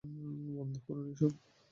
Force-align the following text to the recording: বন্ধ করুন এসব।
বন্ধ 0.55 0.73
করুন 0.85 1.05
এসব। 1.13 1.31